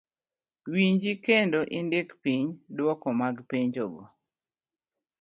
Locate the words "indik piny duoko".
1.79-3.07